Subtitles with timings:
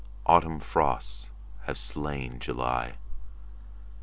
[0.25, 1.29] Autumn frosts
[1.67, 2.95] have slain July.